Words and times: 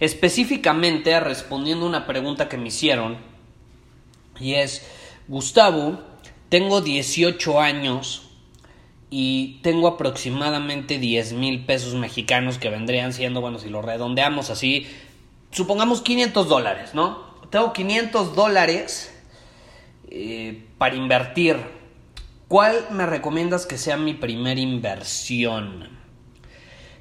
Específicamente 0.00 1.18
respondiendo 1.20 1.86
una 1.86 2.06
pregunta 2.06 2.48
que 2.48 2.56
me 2.56 2.68
hicieron 2.68 3.18
y 4.40 4.54
es, 4.54 4.86
Gustavo, 5.26 6.00
tengo 6.48 6.80
18 6.80 7.60
años 7.60 8.30
y 9.10 9.60
tengo 9.62 9.88
aproximadamente 9.88 10.98
10 10.98 11.32
mil 11.34 11.64
pesos 11.64 11.94
mexicanos 11.94 12.58
que 12.58 12.70
vendrían 12.70 13.12
siendo, 13.12 13.40
bueno, 13.40 13.58
si 13.58 13.68
lo 13.68 13.82
redondeamos 13.82 14.50
así, 14.50 14.86
supongamos 15.50 16.02
500 16.02 16.48
dólares, 16.48 16.94
¿no? 16.94 17.26
Tengo 17.50 17.72
500 17.72 18.34
dólares 18.34 19.14
eh, 20.10 20.66
para 20.76 20.94
invertir. 20.94 21.56
¿Cuál 22.46 22.86
me 22.90 23.06
recomiendas 23.06 23.66
que 23.66 23.76
sea 23.78 23.96
mi 23.96 24.14
primera 24.14 24.60
inversión? 24.60 25.88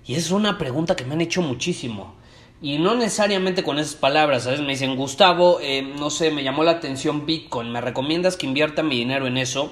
Y 0.06 0.16
es 0.16 0.32
una 0.32 0.58
pregunta 0.58 0.96
que 0.96 1.06
me 1.06 1.14
han 1.14 1.22
hecho 1.22 1.42
muchísimo. 1.42 2.16
Y 2.60 2.80
no 2.80 2.96
necesariamente 2.96 3.62
con 3.64 3.78
esas 3.78 3.96
palabras, 3.96 4.44
¿sabes? 4.44 4.62
Me 4.62 4.70
dicen, 4.70 4.96
Gustavo, 4.96 5.60
eh, 5.62 5.84
no 5.84 6.10
sé, 6.10 6.32
me 6.32 6.44
llamó 6.44 6.64
la 6.64 6.72
atención 6.72 7.28
Bitcoin, 7.28 7.72
¿me 7.72 7.82
recomiendas 7.82 8.36
que 8.36 8.48
invierta 8.48 8.82
mi 8.82 8.98
dinero 8.98 9.28
en 9.28 9.38
eso? 9.38 9.72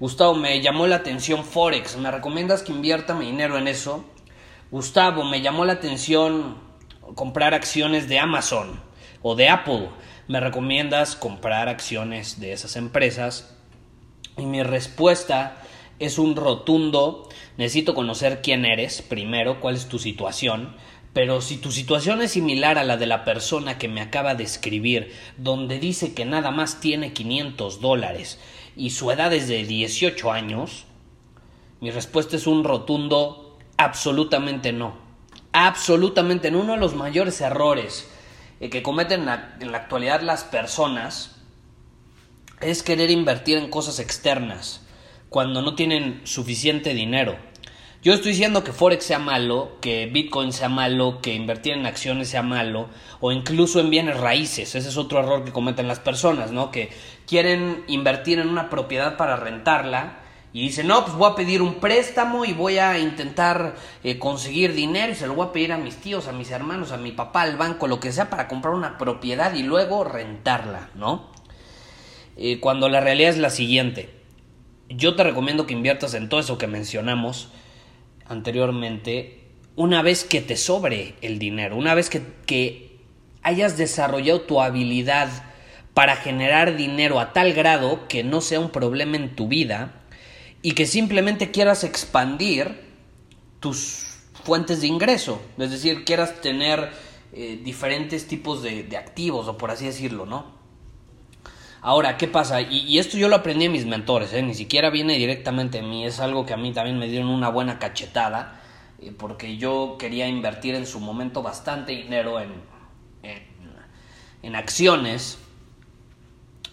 Gustavo, 0.00 0.34
me 0.34 0.60
llamó 0.62 0.86
la 0.86 0.96
atención 0.96 1.44
Forex, 1.44 1.96
¿me 1.98 2.10
recomiendas 2.10 2.62
que 2.62 2.72
invierta 2.72 3.14
mi 3.14 3.26
dinero 3.26 3.58
en 3.58 3.68
eso? 3.68 4.04
Gustavo, 4.70 5.24
me 5.24 5.42
llamó 5.42 5.66
la 5.66 5.74
atención 5.74 6.56
comprar 7.14 7.52
acciones 7.52 8.08
de 8.08 8.18
Amazon 8.18 8.80
o 9.22 9.34
de 9.34 9.50
Apple, 9.50 9.90
¿me 10.26 10.40
recomiendas 10.40 11.16
comprar 11.16 11.68
acciones 11.68 12.40
de 12.40 12.52
esas 12.52 12.76
empresas? 12.76 13.56
Y 14.38 14.46
mi 14.46 14.62
respuesta 14.62 15.62
es 15.98 16.18
un 16.18 16.36
rotundo, 16.36 17.28
necesito 17.56 17.94
conocer 17.94 18.40
quién 18.42 18.64
eres 18.64 19.02
primero, 19.02 19.60
cuál 19.60 19.76
es 19.76 19.88
tu 19.88 19.98
situación, 19.98 20.76
pero 21.16 21.40
si 21.40 21.56
tu 21.56 21.72
situación 21.72 22.20
es 22.20 22.32
similar 22.32 22.76
a 22.76 22.84
la 22.84 22.98
de 22.98 23.06
la 23.06 23.24
persona 23.24 23.78
que 23.78 23.88
me 23.88 24.02
acaba 24.02 24.34
de 24.34 24.44
escribir, 24.44 25.14
donde 25.38 25.78
dice 25.78 26.12
que 26.12 26.26
nada 26.26 26.50
más 26.50 26.78
tiene 26.78 27.14
500 27.14 27.80
dólares 27.80 28.38
y 28.76 28.90
su 28.90 29.10
edad 29.10 29.32
es 29.32 29.48
de 29.48 29.64
18 29.64 30.30
años, 30.30 30.84
mi 31.80 31.90
respuesta 31.90 32.36
es 32.36 32.46
un 32.46 32.64
rotundo 32.64 33.56
absolutamente 33.78 34.74
no. 34.74 34.98
Absolutamente 35.52 36.50
no. 36.50 36.60
Uno 36.60 36.74
de 36.74 36.80
los 36.80 36.94
mayores 36.94 37.40
errores 37.40 38.10
eh, 38.60 38.68
que 38.68 38.82
cometen 38.82 39.20
en 39.20 39.26
la, 39.26 39.56
en 39.58 39.72
la 39.72 39.78
actualidad 39.78 40.20
las 40.20 40.44
personas 40.44 41.36
es 42.60 42.82
querer 42.82 43.10
invertir 43.10 43.56
en 43.56 43.70
cosas 43.70 44.00
externas 44.00 44.82
cuando 45.30 45.62
no 45.62 45.76
tienen 45.76 46.20
suficiente 46.24 46.92
dinero. 46.92 47.38
Yo 48.02 48.14
estoy 48.14 48.32
diciendo 48.32 48.62
que 48.62 48.72
Forex 48.72 49.04
sea 49.04 49.18
malo, 49.18 49.78
que 49.80 50.06
Bitcoin 50.06 50.52
sea 50.52 50.68
malo, 50.68 51.20
que 51.20 51.34
invertir 51.34 51.72
en 51.72 51.86
acciones 51.86 52.28
sea 52.28 52.42
malo, 52.42 52.88
o 53.20 53.32
incluso 53.32 53.80
en 53.80 53.90
bienes 53.90 54.18
raíces. 54.18 54.74
Ese 54.74 54.88
es 54.88 54.96
otro 54.96 55.18
error 55.18 55.44
que 55.44 55.52
cometen 55.52 55.88
las 55.88 55.98
personas, 55.98 56.52
¿no? 56.52 56.70
Que 56.70 56.90
quieren 57.26 57.84
invertir 57.88 58.38
en 58.38 58.48
una 58.48 58.70
propiedad 58.70 59.16
para 59.16 59.36
rentarla 59.36 60.18
y 60.52 60.62
dicen, 60.62 60.86
no, 60.86 61.04
pues 61.04 61.16
voy 61.16 61.30
a 61.30 61.34
pedir 61.34 61.60
un 61.60 61.74
préstamo 61.74 62.44
y 62.44 62.52
voy 62.52 62.78
a 62.78 62.98
intentar 62.98 63.74
eh, 64.04 64.18
conseguir 64.18 64.72
dinero 64.72 65.12
y 65.12 65.14
se 65.14 65.26
lo 65.26 65.34
voy 65.34 65.48
a 65.48 65.52
pedir 65.52 65.72
a 65.72 65.76
mis 65.76 65.96
tíos, 65.96 66.28
a 66.28 66.32
mis 66.32 66.50
hermanos, 66.50 66.92
a 66.92 66.96
mi 66.96 67.12
papá, 67.12 67.42
al 67.42 67.56
banco, 67.56 67.88
lo 67.88 68.00
que 68.00 68.12
sea, 68.12 68.30
para 68.30 68.48
comprar 68.48 68.72
una 68.72 68.96
propiedad 68.96 69.54
y 69.54 69.62
luego 69.62 70.04
rentarla, 70.04 70.90
¿no? 70.94 71.30
Eh, 72.36 72.60
cuando 72.60 72.88
la 72.88 73.00
realidad 73.00 73.30
es 73.30 73.38
la 73.38 73.50
siguiente. 73.50 74.14
Yo 74.88 75.14
te 75.16 75.24
recomiendo 75.24 75.66
que 75.66 75.74
inviertas 75.74 76.14
en 76.14 76.28
todo 76.28 76.40
eso 76.40 76.56
que 76.56 76.66
mencionamos 76.68 77.50
anteriormente 78.28 79.42
una 79.76 80.02
vez 80.02 80.24
que 80.24 80.40
te 80.40 80.56
sobre 80.56 81.14
el 81.20 81.38
dinero, 81.38 81.76
una 81.76 81.94
vez 81.94 82.08
que, 82.08 82.22
que 82.46 82.98
hayas 83.42 83.76
desarrollado 83.76 84.40
tu 84.42 84.60
habilidad 84.60 85.28
para 85.94 86.16
generar 86.16 86.76
dinero 86.76 87.20
a 87.20 87.32
tal 87.32 87.52
grado 87.52 88.08
que 88.08 88.24
no 88.24 88.40
sea 88.40 88.60
un 88.60 88.70
problema 88.70 89.16
en 89.16 89.36
tu 89.36 89.48
vida 89.48 90.02
y 90.62 90.72
que 90.72 90.86
simplemente 90.86 91.50
quieras 91.50 91.84
expandir 91.84 92.80
tus 93.60 94.04
fuentes 94.44 94.80
de 94.80 94.86
ingreso, 94.86 95.40
es 95.58 95.70
decir, 95.70 96.04
quieras 96.04 96.40
tener 96.40 96.90
eh, 97.32 97.60
diferentes 97.62 98.26
tipos 98.26 98.62
de, 98.62 98.82
de 98.84 98.96
activos 98.96 99.48
o 99.48 99.58
por 99.58 99.70
así 99.70 99.86
decirlo, 99.86 100.24
¿no? 100.24 100.55
Ahora, 101.86 102.16
¿qué 102.16 102.26
pasa? 102.26 102.62
Y, 102.62 102.98
esto 102.98 103.16
yo 103.16 103.28
lo 103.28 103.36
aprendí 103.36 103.66
de 103.66 103.70
mis 103.70 103.86
mentores, 103.86 104.32
¿eh? 104.32 104.42
ni 104.42 104.54
siquiera 104.54 104.90
viene 104.90 105.18
directamente 105.18 105.80
de 105.80 105.86
mí, 105.86 106.04
es 106.04 106.18
algo 106.18 106.44
que 106.44 106.52
a 106.52 106.56
mí 106.56 106.72
también 106.72 106.98
me 106.98 107.06
dieron 107.06 107.28
una 107.28 107.48
buena 107.48 107.78
cachetada, 107.78 108.60
eh, 109.00 109.12
porque 109.16 109.56
yo 109.56 109.94
quería 109.96 110.26
invertir 110.26 110.74
en 110.74 110.84
su 110.84 110.98
momento 110.98 111.44
bastante 111.44 111.92
dinero 111.92 112.40
en, 112.40 112.50
en, 113.22 113.40
en 114.42 114.56
acciones, 114.56 115.38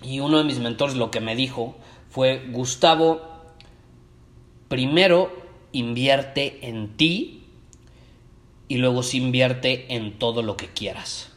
y 0.02 0.20
uno 0.20 0.40
de 0.40 0.46
mis 0.46 0.58
mentores 0.58 0.96
lo 0.96 1.12
que 1.12 1.20
me 1.20 1.36
dijo 1.36 1.76
fue, 2.10 2.48
Gustavo, 2.50 3.22
primero 4.68 5.32
invierte 5.74 6.68
en 6.68 6.98
ti 6.98 7.44
y 8.68 8.78
luego 8.78 9.04
se 9.04 9.18
invierte 9.18 9.94
en 9.94 10.18
todo 10.18 10.42
lo 10.42 10.58
que 10.58 10.70
quieras. 10.70 11.33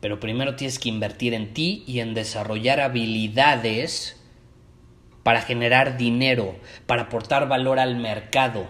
Pero 0.00 0.20
primero 0.20 0.54
tienes 0.54 0.78
que 0.78 0.88
invertir 0.88 1.34
en 1.34 1.52
ti 1.54 1.82
y 1.86 2.00
en 2.00 2.14
desarrollar 2.14 2.80
habilidades 2.80 4.18
para 5.22 5.42
generar 5.42 5.98
dinero, 5.98 6.56
para 6.86 7.02
aportar 7.02 7.48
valor 7.48 7.78
al 7.78 7.96
mercado, 7.96 8.66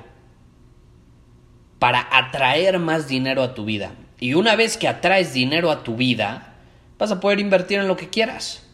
para 1.78 2.08
atraer 2.10 2.78
más 2.78 3.08
dinero 3.08 3.42
a 3.42 3.54
tu 3.54 3.64
vida. 3.64 3.92
Y 4.18 4.34
una 4.34 4.56
vez 4.56 4.76
que 4.76 4.88
atraes 4.88 5.32
dinero 5.32 5.70
a 5.70 5.84
tu 5.84 5.96
vida, 5.96 6.56
vas 6.98 7.12
a 7.12 7.20
poder 7.20 7.38
invertir 7.38 7.78
en 7.78 7.88
lo 7.88 7.96
que 7.96 8.08
quieras. 8.08 8.64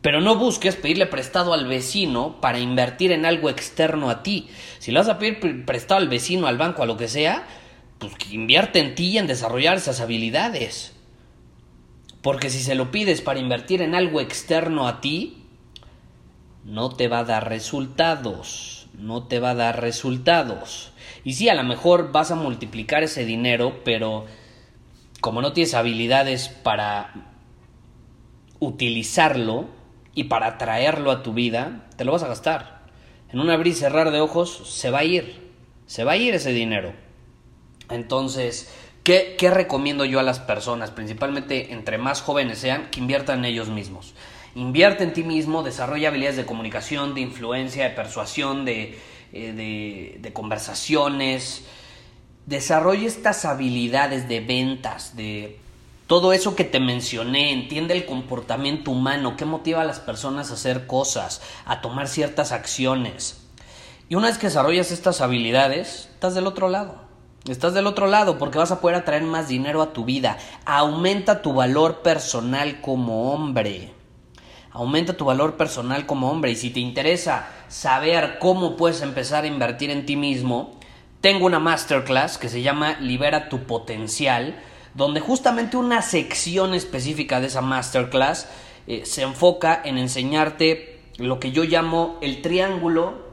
Pero 0.00 0.20
no 0.20 0.36
busques 0.36 0.76
pedirle 0.76 1.06
prestado 1.06 1.52
al 1.52 1.66
vecino 1.66 2.40
para 2.40 2.58
invertir 2.58 3.12
en 3.12 3.26
algo 3.26 3.50
externo 3.50 4.10
a 4.10 4.22
ti. 4.22 4.48
Si 4.78 4.90
le 4.90 4.98
vas 4.98 5.08
a 5.08 5.18
pedir 5.18 5.64
prestado 5.64 6.00
al 6.00 6.08
vecino, 6.08 6.46
al 6.46 6.56
banco, 6.56 6.82
a 6.82 6.86
lo 6.86 6.96
que 6.96 7.08
sea, 7.08 7.46
pues 7.98 8.12
invierte 8.30 8.78
en 8.78 8.94
ti 8.94 9.10
y 9.10 9.18
en 9.18 9.26
desarrollar 9.26 9.76
esas 9.76 10.00
habilidades. 10.00 10.97
Porque 12.22 12.50
si 12.50 12.60
se 12.60 12.74
lo 12.74 12.90
pides 12.90 13.20
para 13.20 13.40
invertir 13.40 13.82
en 13.82 13.94
algo 13.94 14.20
externo 14.20 14.88
a 14.88 15.00
ti, 15.00 15.44
no 16.64 16.90
te 16.90 17.08
va 17.08 17.20
a 17.20 17.24
dar 17.24 17.48
resultados. 17.48 18.88
No 18.94 19.24
te 19.24 19.38
va 19.38 19.50
a 19.50 19.54
dar 19.54 19.80
resultados. 19.80 20.92
Y 21.24 21.34
sí, 21.34 21.48
a 21.48 21.54
lo 21.54 21.62
mejor 21.62 22.10
vas 22.10 22.30
a 22.30 22.34
multiplicar 22.34 23.02
ese 23.02 23.24
dinero, 23.24 23.80
pero 23.84 24.26
como 25.20 25.40
no 25.40 25.52
tienes 25.52 25.74
habilidades 25.74 26.48
para 26.48 27.12
utilizarlo 28.60 29.66
y 30.14 30.24
para 30.24 30.58
traerlo 30.58 31.10
a 31.12 31.22
tu 31.22 31.32
vida, 31.32 31.88
te 31.96 32.04
lo 32.04 32.12
vas 32.12 32.24
a 32.24 32.28
gastar. 32.28 32.86
En 33.30 33.40
un 33.40 33.50
abrir 33.50 33.72
y 33.72 33.76
cerrar 33.76 34.10
de 34.10 34.20
ojos 34.20 34.62
se 34.64 34.90
va 34.90 35.00
a 35.00 35.04
ir. 35.04 35.52
Se 35.86 36.04
va 36.04 36.12
a 36.12 36.16
ir 36.16 36.34
ese 36.34 36.52
dinero. 36.52 36.92
Entonces, 37.90 38.72
¿Qué, 39.08 39.50
recomiendo 39.50 40.04
yo 40.04 40.20
a 40.20 40.22
las 40.22 40.38
personas, 40.38 40.90
principalmente 40.90 41.72
entre 41.72 41.96
más 41.96 42.20
jóvenes 42.20 42.58
sean, 42.58 42.90
que 42.90 43.00
inviertan 43.00 43.38
en 43.38 43.46
ellos 43.46 43.68
mismos? 43.68 44.12
Invierte 44.54 45.02
en 45.02 45.14
ti 45.14 45.22
mismo, 45.22 45.62
desarrolla 45.62 46.08
habilidades 46.08 46.36
de 46.36 46.44
comunicación, 46.44 47.14
de 47.14 47.22
influencia, 47.22 47.84
de 47.84 47.90
persuasión, 47.96 48.66
de, 48.66 48.98
eh, 49.32 50.18
de, 50.20 50.32
conversaciones. 50.34 51.64
desarrolla 52.44 53.06
estas 53.06 53.46
habilidades 53.46 54.28
de 54.28 54.40
ventas, 54.40 55.16
de 55.16 55.58
todo 56.06 56.34
eso 56.34 56.54
que 56.54 56.64
te 56.64 56.78
mencioné, 56.78 57.52
entiende 57.52 57.94
el 57.94 58.04
comportamiento 58.04 58.90
humano, 58.90 59.38
qué 59.38 59.46
motiva 59.46 59.80
a 59.80 59.86
las 59.86 60.00
personas 60.00 60.50
a 60.50 60.54
hacer 60.54 60.86
cosas, 60.86 61.40
a 61.64 61.80
tomar 61.80 62.08
ciertas 62.08 62.52
acciones. 62.52 63.40
Y 64.10 64.16
una 64.16 64.26
vez 64.26 64.36
que 64.36 64.48
desarrollas 64.48 64.90
estas 64.92 65.22
habilidades, 65.22 66.10
estás 66.12 66.34
del 66.34 66.46
otro 66.46 66.68
lado. 66.68 67.07
Estás 67.46 67.72
del 67.72 67.86
otro 67.86 68.06
lado 68.06 68.38
porque 68.38 68.58
vas 68.58 68.72
a 68.72 68.80
poder 68.80 68.96
atraer 68.96 69.22
más 69.22 69.48
dinero 69.48 69.80
a 69.80 69.92
tu 69.92 70.04
vida. 70.04 70.38
Aumenta 70.64 71.40
tu 71.40 71.52
valor 71.54 72.02
personal 72.02 72.80
como 72.80 73.32
hombre. 73.32 73.92
Aumenta 74.70 75.16
tu 75.16 75.24
valor 75.24 75.56
personal 75.56 76.04
como 76.04 76.30
hombre. 76.30 76.50
Y 76.50 76.56
si 76.56 76.70
te 76.70 76.80
interesa 76.80 77.48
saber 77.68 78.38
cómo 78.38 78.76
puedes 78.76 79.00
empezar 79.00 79.44
a 79.44 79.48
invertir 79.48 79.90
en 79.90 80.04
ti 80.04 80.16
mismo, 80.16 80.78
tengo 81.20 81.46
una 81.46 81.58
masterclass 81.58 82.38
que 82.38 82.48
se 82.48 82.62
llama 82.62 82.98
Libera 83.00 83.48
tu 83.48 83.60
potencial, 83.64 84.60
donde 84.94 85.20
justamente 85.20 85.76
una 85.76 86.02
sección 86.02 86.74
específica 86.74 87.40
de 87.40 87.46
esa 87.46 87.62
masterclass 87.62 88.48
eh, 88.86 89.04
se 89.04 89.22
enfoca 89.22 89.80
en 89.84 89.98
enseñarte 89.98 91.00
lo 91.16 91.40
que 91.40 91.50
yo 91.50 91.64
llamo 91.64 92.18
el 92.20 92.42
triángulo 92.42 93.26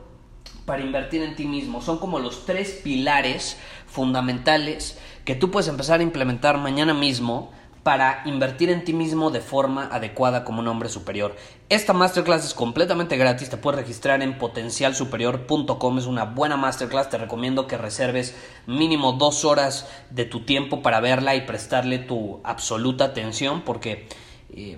para 0.65 0.81
invertir 0.81 1.21
en 1.21 1.35
ti 1.35 1.45
mismo. 1.45 1.81
Son 1.81 1.99
como 1.99 2.19
los 2.19 2.45
tres 2.45 2.71
pilares 2.83 3.57
fundamentales 3.95 4.99
que 5.23 5.35
tú 5.35 5.49
puedes 5.51 5.69
empezar 5.69 6.01
a 6.01 6.03
implementar 6.03 6.57
mañana 6.57 6.93
mismo 6.93 7.51
para 7.81 8.23
invertir 8.25 8.71
en 8.71 8.83
ti 8.83 8.93
mismo 8.93 9.29
de 9.29 9.41
forma 9.41 9.87
adecuada 9.91 10.43
como 10.43 10.59
un 10.59 10.67
hombre 10.67 10.89
superior. 10.89 11.35
Esta 11.69 11.93
masterclass 11.93 12.43
es 12.43 12.53
completamente 12.53 13.15
gratis, 13.15 13.49
te 13.49 13.57
puedes 13.57 13.79
registrar 13.79 14.21
en 14.21 14.37
potencialsuperior.com, 14.37 15.99
es 15.99 16.05
una 16.07 16.25
buena 16.25 16.57
masterclass, 16.57 17.09
te 17.09 17.19
recomiendo 17.19 17.67
que 17.67 17.77
reserves 17.77 18.35
mínimo 18.65 19.13
dos 19.13 19.45
horas 19.45 19.87
de 20.09 20.25
tu 20.25 20.45
tiempo 20.45 20.81
para 20.81 20.99
verla 20.99 21.35
y 21.35 21.41
prestarle 21.41 21.99
tu 21.99 22.41
absoluta 22.43 23.05
atención 23.05 23.61
porque 23.61 24.09
eh, 24.49 24.77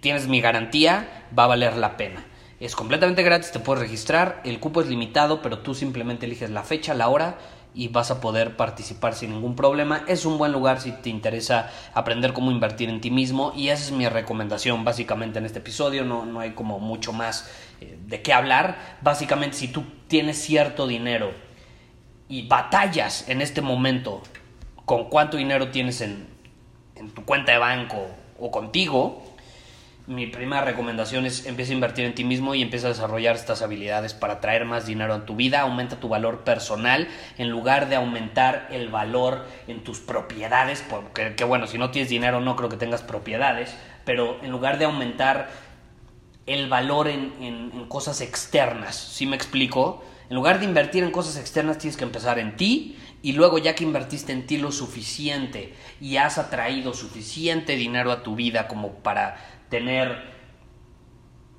tienes 0.00 0.28
mi 0.28 0.40
garantía, 0.40 1.26
va 1.36 1.44
a 1.44 1.48
valer 1.48 1.76
la 1.76 1.96
pena. 1.96 2.24
Es 2.60 2.76
completamente 2.76 3.22
gratis, 3.22 3.52
te 3.52 3.58
puedes 3.58 3.82
registrar, 3.82 4.42
el 4.44 4.60
cupo 4.60 4.80
es 4.80 4.86
limitado, 4.86 5.42
pero 5.42 5.58
tú 5.58 5.74
simplemente 5.74 6.26
eliges 6.26 6.50
la 6.50 6.62
fecha, 6.62 6.94
la 6.94 7.08
hora 7.08 7.38
y 7.74 7.88
vas 7.88 8.10
a 8.10 8.20
poder 8.20 8.56
participar 8.56 9.14
sin 9.14 9.30
ningún 9.30 9.54
problema. 9.54 10.04
Es 10.08 10.24
un 10.24 10.38
buen 10.38 10.52
lugar 10.52 10.80
si 10.80 10.92
te 10.92 11.10
interesa 11.10 11.70
aprender 11.94 12.32
cómo 12.32 12.50
invertir 12.50 12.88
en 12.88 13.00
ti 13.00 13.10
mismo 13.10 13.52
y 13.56 13.68
esa 13.68 13.84
es 13.84 13.92
mi 13.92 14.08
recomendación 14.08 14.84
básicamente 14.84 15.38
en 15.38 15.46
este 15.46 15.60
episodio. 15.60 16.04
No, 16.04 16.26
no 16.26 16.40
hay 16.40 16.52
como 16.52 16.78
mucho 16.80 17.12
más 17.12 17.50
eh, 17.80 17.98
de 18.06 18.22
qué 18.22 18.32
hablar. 18.32 18.98
Básicamente 19.02 19.56
si 19.56 19.68
tú 19.68 19.84
tienes 20.08 20.38
cierto 20.38 20.86
dinero 20.86 21.32
y 22.28 22.46
batallas 22.46 23.28
en 23.28 23.40
este 23.40 23.62
momento 23.62 24.22
con 24.84 25.08
cuánto 25.08 25.36
dinero 25.36 25.68
tienes 25.68 26.00
en, 26.00 26.26
en 26.96 27.10
tu 27.10 27.24
cuenta 27.24 27.52
de 27.52 27.58
banco 27.58 28.06
o 28.38 28.50
contigo, 28.50 29.29
mi 30.10 30.26
primera 30.26 30.62
recomendación 30.62 31.24
es 31.24 31.46
empieza 31.46 31.70
a 31.70 31.74
invertir 31.74 32.04
en 32.04 32.16
ti 32.16 32.24
mismo 32.24 32.56
y 32.56 32.62
empieza 32.62 32.88
a 32.88 32.90
desarrollar 32.90 33.36
estas 33.36 33.62
habilidades 33.62 34.12
para 34.12 34.40
traer 34.40 34.64
más 34.64 34.84
dinero 34.84 35.14
en 35.14 35.24
tu 35.24 35.36
vida, 35.36 35.60
aumenta 35.60 36.00
tu 36.00 36.08
valor 36.08 36.40
personal 36.40 37.06
en 37.38 37.48
lugar 37.48 37.88
de 37.88 37.94
aumentar 37.94 38.66
el 38.72 38.88
valor 38.88 39.46
en 39.68 39.84
tus 39.84 40.00
propiedades, 40.00 40.84
porque 40.90 41.36
que 41.36 41.44
bueno, 41.44 41.68
si 41.68 41.78
no 41.78 41.92
tienes 41.92 42.10
dinero 42.10 42.40
no 42.40 42.56
creo 42.56 42.68
que 42.68 42.76
tengas 42.76 43.02
propiedades, 43.02 43.72
pero 44.04 44.36
en 44.42 44.50
lugar 44.50 44.78
de 44.78 44.86
aumentar 44.86 45.48
el 46.46 46.68
valor 46.68 47.06
en, 47.06 47.70
cosas 47.86 48.20
externas, 48.20 48.96
¿sí 48.96 49.26
me 49.26 49.36
explico? 49.36 50.02
En 50.28 50.34
lugar 50.34 50.58
de 50.58 50.64
invertir 50.64 51.04
en 51.04 51.12
cosas 51.12 51.36
externas 51.36 51.78
tienes 51.78 51.96
que 51.96 52.04
empezar 52.04 52.40
en 52.40 52.56
ti 52.56 52.98
y 53.22 53.32
luego 53.32 53.58
ya 53.58 53.74
que 53.74 53.84
invertiste 53.84 54.32
en 54.32 54.46
ti 54.46 54.56
lo 54.56 54.72
suficiente 54.72 55.74
y 56.00 56.16
has 56.16 56.38
atraído 56.38 56.94
suficiente 56.94 57.76
dinero 57.76 58.12
a 58.12 58.22
tu 58.22 58.34
vida 58.34 58.66
como 58.66 58.94
para 58.94 59.36
tener 59.68 60.30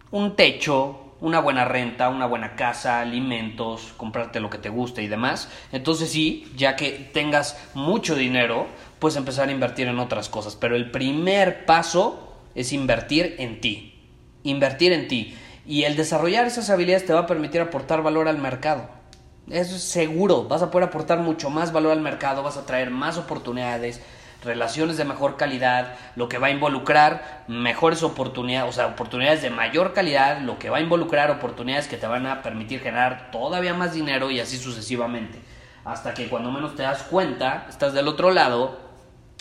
un 0.10 0.36
techo, 0.36 1.16
una 1.22 1.40
buena 1.40 1.66
renta, 1.66 2.10
una 2.10 2.26
buena 2.26 2.56
casa, 2.56 3.00
alimentos, 3.00 3.94
comprarte 3.96 4.40
lo 4.40 4.50
que 4.50 4.58
te 4.58 4.70
guste 4.70 5.04
y 5.04 5.08
demás. 5.08 5.50
Entonces 5.72 6.12
sí, 6.12 6.52
ya 6.56 6.76
que 6.76 6.92
tengas 7.14 7.58
mucho 7.76 8.16
dinero, 8.16 8.68
puedes 9.00 9.18
empezar 9.18 9.50
a 9.50 9.52
invertir 9.52 9.88
en 9.88 10.00
otras 10.00 10.30
cosas. 10.30 10.56
Pero 10.56 10.76
el 10.76 10.90
primer 10.90 11.66
paso 11.66 12.34
es 12.56 12.74
invertir 12.74 13.36
en 13.38 13.62
ti. 13.62 14.00
Invertir 14.44 14.94
en 14.94 15.08
ti. 15.08 15.36
Y 15.66 15.84
el 15.84 15.96
desarrollar 15.96 16.48
esas 16.48 16.72
habilidades 16.72 17.06
te 17.06 17.14
va 17.14 17.22
a 17.22 17.28
permitir 17.28 17.62
aportar 17.62 18.02
valor 18.02 18.28
al 18.28 18.40
mercado. 18.40 19.01
Eso 19.50 19.76
es 19.76 19.84
seguro. 19.84 20.44
Vas 20.44 20.62
a 20.62 20.72
poder 20.72 20.90
aportar 20.90 21.20
mucho 21.20 21.50
más 21.50 21.72
valor 21.72 21.92
al 21.92 22.02
mercado, 22.02 22.44
vas 22.44 22.58
a 22.58 22.66
traer 22.66 22.92
más 22.92 23.18
oportunidades, 23.18 24.02
relaciones 24.44 24.98
de 24.98 25.06
mejor 25.06 25.38
calidad, 25.38 25.96
lo 26.16 26.30
que 26.30 26.38
va 26.38 26.48
a 26.48 26.52
involucrar 26.52 27.44
mejores 27.48 28.04
oportunidades, 28.04 28.70
o 28.70 28.74
sea, 28.74 28.88
oportunidades 28.88 29.42
de 29.42 29.50
mayor 29.50 29.94
calidad, 29.94 30.40
lo 30.42 30.58
que 30.58 30.70
va 30.70 30.78
a 30.78 30.82
involucrar 30.82 31.32
oportunidades 31.32 31.88
que 31.88 31.98
te 31.98 32.08
van 32.08 32.26
a 32.26 32.42
permitir 32.42 32.80
generar 32.80 33.30
todavía 33.32 33.74
más 33.74 33.94
dinero 33.94 34.32
y 34.32 34.40
así 34.40 34.58
sucesivamente. 34.58 35.40
Hasta 35.84 36.14
que 36.14 36.28
cuando 36.28 36.52
menos 36.52 36.76
te 36.76 36.84
das 36.84 37.04
cuenta, 37.04 37.66
estás 37.70 37.94
del 37.94 38.08
otro 38.08 38.32
lado 38.32 38.78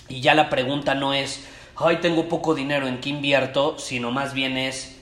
y 0.08 0.20
ya 0.20 0.35
la 0.35 0.50
pregunta 0.50 0.94
no 0.94 1.14
es, 1.14 1.46
ay, 1.76 1.99
tengo 1.99 2.29
poco 2.29 2.55
dinero, 2.55 2.87
¿en 2.87 3.00
qué 3.00 3.11
invierto? 3.11 3.79
Sino 3.79 4.11
más 4.11 4.35
bien 4.35 4.56
es, 4.56 4.99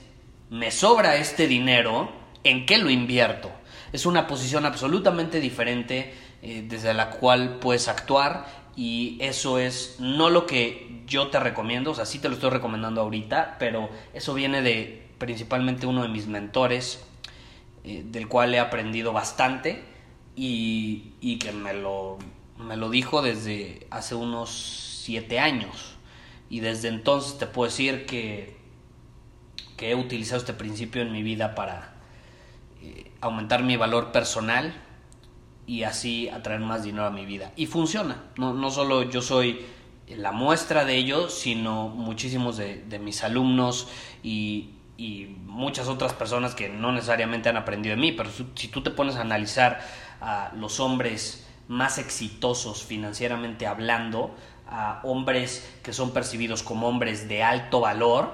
me 0.49 0.71
sobra 0.71 1.15
este 1.15 1.47
dinero, 1.47 2.09
¿en 2.43 2.65
qué 2.65 2.77
lo 2.77 2.89
invierto? 2.89 3.51
Es 3.91 4.05
una 4.05 4.27
posición 4.27 4.65
absolutamente 4.65 5.39
diferente 5.39 6.13
eh, 6.41 6.63
desde 6.67 6.93
la 6.93 7.09
cual 7.09 7.59
puedes 7.59 7.87
actuar 7.87 8.45
y 8.75 9.17
eso 9.19 9.59
es 9.59 9.97
no 9.99 10.29
lo 10.29 10.45
que 10.45 11.03
yo 11.05 11.27
te 11.27 11.39
recomiendo, 11.39 11.91
o 11.91 11.95
sea, 11.95 12.05
sí 12.05 12.19
te 12.19 12.29
lo 12.29 12.35
estoy 12.35 12.51
recomendando 12.51 13.01
ahorita, 13.01 13.57
pero 13.59 13.89
eso 14.13 14.33
viene 14.33 14.61
de 14.61 15.07
principalmente 15.17 15.85
uno 15.85 16.03
de 16.03 16.07
mis 16.07 16.27
mentores, 16.27 17.03
eh, 17.83 18.03
del 18.05 18.27
cual 18.27 18.53
he 18.53 18.59
aprendido 18.59 19.11
bastante 19.11 19.83
y, 20.35 21.13
y 21.19 21.39
que 21.39 21.51
me 21.51 21.73
lo, 21.73 22.17
me 22.57 22.77
lo 22.77 22.89
dijo 22.89 23.21
desde 23.21 23.87
hace 23.89 24.15
unos 24.15 25.01
siete 25.03 25.39
años. 25.39 25.95
Y 26.49 26.61
desde 26.61 26.87
entonces 26.87 27.37
te 27.37 27.47
puedo 27.47 27.69
decir 27.69 28.05
que, 28.05 28.57
que 29.77 29.91
he 29.91 29.95
utilizado 29.95 30.39
este 30.39 30.53
principio 30.53 31.01
en 31.01 31.11
mi 31.11 31.23
vida 31.23 31.55
para 31.55 31.98
aumentar 33.21 33.63
mi 33.63 33.77
valor 33.77 34.11
personal, 34.11 34.73
y 35.69 35.83
así 35.83 36.27
atraer 36.29 36.61
más 36.61 36.83
dinero 36.83 37.05
a 37.05 37.11
mi 37.11 37.27
vida. 37.27 37.53
Y 37.55 37.67
funciona. 37.67 38.23
No, 38.37 38.55
no 38.55 38.71
solo 38.71 39.03
yo 39.03 39.21
soy 39.21 39.63
la 40.07 40.31
muestra 40.31 40.83
de 40.83 40.95
ello, 40.95 41.29
sino 41.29 41.89
muchísimos 41.89 42.57
de, 42.57 42.99
mis 42.99 43.23
alumnos 43.23 43.87
y, 44.23 44.71
muchas 45.45 45.87
otras 45.87 46.13
personas 46.13 46.55
que 46.55 46.67
no 46.67 46.91
necesariamente 46.91 47.47
han 47.47 47.55
aprendido 47.55 47.95
de 47.95 48.01
mí, 48.01 48.11
pero 48.11 48.29
si 48.55 48.67
tú 48.67 48.81
te 48.81 48.89
pones 48.89 49.15
a 49.15 49.21
analizar 49.21 49.79
a 50.19 50.51
los 50.55 50.81
hombres 50.81 51.47
más 51.69 51.97
exitosos 51.97 52.83
financieramente 52.83 53.65
hablando, 53.65 54.35
a 54.67 54.99
hombres 55.03 55.69
que 55.83 55.93
son 55.93 56.11
percibidos 56.11 56.63
como 56.63 56.87
hombres 56.87 57.29
de 57.29 57.43
alto 57.43 57.79
valor, 57.79 58.33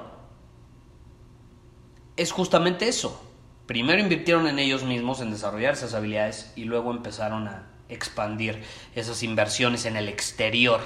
es 2.15 2.31
justamente 2.31 2.87
eso, 2.87 3.21
primero 3.65 4.01
invirtieron 4.01 4.47
en 4.47 4.59
ellos 4.59 4.83
mismos, 4.83 5.21
en 5.21 5.31
desarrollar 5.31 5.73
esas 5.73 5.93
habilidades 5.93 6.51
y 6.55 6.65
luego 6.65 6.91
empezaron 6.91 7.47
a 7.47 7.63
expandir 7.89 8.63
esas 8.95 9.23
inversiones 9.23 9.85
en 9.85 9.95
el 9.95 10.09
exterior. 10.09 10.81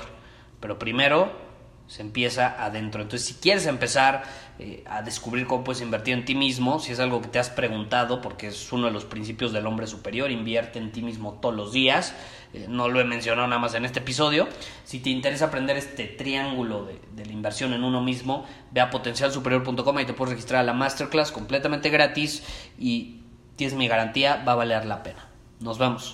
Pero 0.60 0.80
primero 0.80 1.49
se 1.90 2.04
empieza 2.04 2.64
adentro. 2.64 3.02
Entonces, 3.02 3.28
si 3.28 3.34
quieres 3.34 3.66
empezar 3.66 4.24
eh, 4.60 4.84
a 4.88 5.02
descubrir 5.02 5.48
cómo 5.48 5.64
puedes 5.64 5.82
invertir 5.82 6.14
en 6.14 6.24
ti 6.24 6.36
mismo, 6.36 6.80
si 6.80 6.92
es 6.92 7.00
algo 7.00 7.20
que 7.20 7.30
te 7.30 7.40
has 7.40 7.50
preguntado, 7.50 8.22
porque 8.22 8.48
es 8.48 8.72
uno 8.72 8.86
de 8.86 8.94
los 8.94 9.06
principios 9.06 9.52
del 9.52 9.66
hombre 9.66 9.88
superior, 9.88 10.30
invierte 10.30 10.78
en 10.78 10.92
ti 10.92 11.02
mismo 11.02 11.40
todos 11.42 11.56
los 11.56 11.74
días, 11.74 12.14
eh, 12.54 12.68
no 12.70 12.90
lo 12.90 13.00
he 13.02 13.06
mencionado 13.06 13.48
nada 13.48 13.60
más 13.60 13.74
en 13.74 13.86
este 13.86 14.00
episodio, 14.00 14.48
si 14.84 15.00
te 15.00 15.10
interesa 15.10 15.46
aprender 15.46 15.78
este 15.78 16.06
triángulo 16.06 16.86
de, 16.86 17.02
de 17.16 17.26
la 17.26 17.34
inversión 17.34 17.74
en 17.74 17.84
uno 17.84 18.02
mismo, 18.02 18.46
ve 18.72 18.82
a 18.82 18.92
potencialsuperior.com 18.92 20.00
y 20.00 20.06
te 20.06 20.14
puedes 20.14 20.34
registrar 20.34 20.62
a 20.62 20.64
la 20.64 20.74
masterclass 20.74 21.32
completamente 21.32 21.90
gratis 21.90 22.44
y 22.78 23.24
tienes 23.56 23.76
mi 23.76 23.88
garantía, 23.88 24.44
va 24.48 24.52
a 24.52 24.56
valer 24.56 24.86
la 24.86 25.02
pena. 25.02 25.28
Nos 25.60 25.80
vemos. 25.80 26.14